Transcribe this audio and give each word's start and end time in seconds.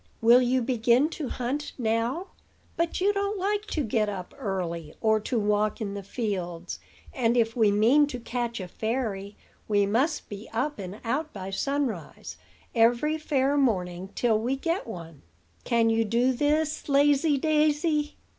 Will 0.19 0.41
you 0.41 0.63
begin 0.63 1.09
to 1.09 1.29
hunt 1.29 1.73
now?" 1.77 2.29
"But 2.75 2.99
you 2.99 3.13
don't 3.13 3.37
like 3.37 3.67
to 3.67 3.83
get 3.83 4.09
up 4.09 4.33
early, 4.39 4.95
or 4.99 5.19
to 5.19 5.37
walk 5.37 5.79
in 5.79 5.93
the 5.93 6.01
fields; 6.01 6.79
and, 7.13 7.37
if 7.37 7.55
we 7.55 7.71
mean 7.71 8.07
to 8.07 8.19
catch 8.19 8.59
a 8.59 8.67
fairy, 8.67 9.35
we 9.67 9.85
must 9.85 10.27
be 10.27 10.49
up 10.53 10.79
and 10.79 10.99
out 11.03 11.31
by 11.33 11.51
sunrise 11.51 12.37
every 12.73 13.19
fair 13.19 13.55
morning 13.57 14.09
till 14.15 14.39
we 14.39 14.55
get 14.55 14.87
one. 14.87 15.21
Can 15.65 15.91
you 15.91 16.03
do 16.03 16.33
this, 16.33 16.89
lazy 16.89 17.37
Daisy?" 17.37 18.15